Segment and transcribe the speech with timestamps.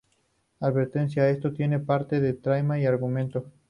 [0.61, 3.45] Advertencia: Esto tiene parte de la Trama y Argumento.